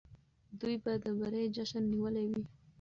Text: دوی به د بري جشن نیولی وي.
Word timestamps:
دوی 0.59 0.75
به 0.83 0.91
د 1.03 1.05
بري 1.19 1.43
جشن 1.55 1.83
نیولی 1.93 2.25
وي. 2.31 2.43